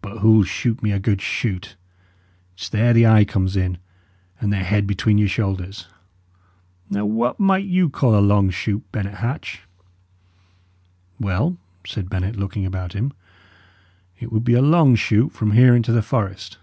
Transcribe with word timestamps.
But 0.00 0.18
who'll 0.18 0.44
shoot 0.44 0.80
me 0.80 0.92
a 0.92 1.00
good 1.00 1.20
shoot? 1.20 1.74
It's 2.54 2.68
there 2.68 2.92
the 2.92 3.04
eye 3.04 3.24
comes 3.24 3.56
in, 3.56 3.78
and 4.40 4.52
the 4.52 4.58
head 4.58 4.86
between 4.86 5.18
your 5.18 5.26
shoulders. 5.26 5.88
Now, 6.88 7.04
what 7.04 7.40
might 7.40 7.64
you 7.64 7.90
call 7.90 8.16
a 8.16 8.22
long 8.24 8.50
shoot, 8.50 8.84
Bennet 8.92 9.14
Hatch?" 9.14 9.62
"Well," 11.18 11.56
said 11.84 12.08
Bennet, 12.08 12.36
looking 12.36 12.64
about 12.64 12.92
him, 12.92 13.12
"it 14.20 14.30
would 14.30 14.44
be 14.44 14.54
a 14.54 14.62
long 14.62 14.94
shoot 14.94 15.32
from 15.32 15.50
here 15.50 15.74
into 15.74 15.90
the 15.90 16.00
forest." 16.00 16.58